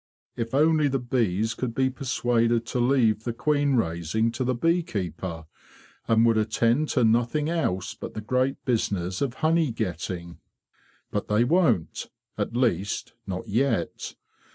[0.35, 4.81] "Tf only the bees could be persuaded to leave the queen raising to the bee
[4.81, 5.45] keeper,
[6.07, 10.39] and would attend to nothing else but the great business of honey getting!
[11.11, 14.15] But they won't—at least, not yet.